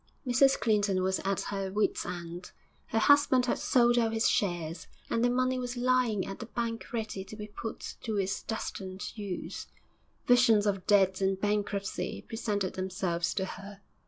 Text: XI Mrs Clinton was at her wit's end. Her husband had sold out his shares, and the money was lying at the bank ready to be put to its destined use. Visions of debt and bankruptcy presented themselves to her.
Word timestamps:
XI 0.25 0.31
Mrs 0.31 0.59
Clinton 0.59 1.03
was 1.03 1.19
at 1.19 1.41
her 1.41 1.71
wit's 1.71 2.07
end. 2.07 2.53
Her 2.87 2.97
husband 2.97 3.45
had 3.45 3.59
sold 3.59 3.99
out 3.99 4.13
his 4.13 4.27
shares, 4.27 4.87
and 5.11 5.23
the 5.23 5.29
money 5.29 5.59
was 5.59 5.77
lying 5.77 6.25
at 6.25 6.39
the 6.39 6.47
bank 6.47 6.91
ready 6.91 7.23
to 7.23 7.35
be 7.35 7.45
put 7.45 7.97
to 8.01 8.17
its 8.17 8.41
destined 8.41 9.15
use. 9.15 9.67
Visions 10.25 10.65
of 10.65 10.87
debt 10.87 11.21
and 11.21 11.39
bankruptcy 11.39 12.25
presented 12.27 12.73
themselves 12.73 13.31
to 13.35 13.45
her. 13.45 13.81